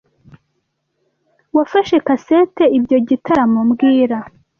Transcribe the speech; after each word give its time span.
Wafashe 1.55 1.95
kaseti 2.07 2.63
ibyo 2.77 2.97
gitaramo 3.09 3.59
mbwira 3.69 4.17